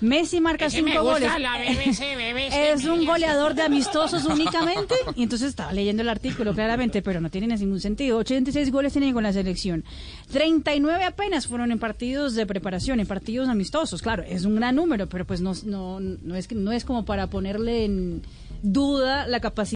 [0.00, 1.40] Messi marca Ese me cinco gusta goles.
[1.42, 4.94] la BBC, BBC, es un goleador de amistosos únicamente.
[5.16, 8.18] Y entonces estaba leyendo el artículo claramente, pero no tiene ningún sentido.
[8.18, 9.84] 86 goles tiene con la selección.
[10.32, 14.02] 39 apenas fueron en partidos de preparación, en partidos amistosos.
[14.02, 17.04] Claro, es un gran número, pero pues no, no, no, es, que- no es como
[17.04, 18.22] para ponerle en
[18.62, 19.75] duda la capacidad.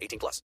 [0.01, 0.39] 18 plus.